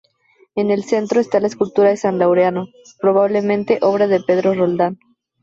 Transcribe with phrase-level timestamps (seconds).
[0.55, 2.65] En el centro está la escultura de San Laureano,
[2.99, 4.97] probablemente obra de Pedro Roldán.